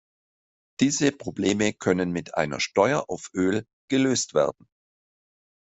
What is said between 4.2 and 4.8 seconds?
werden.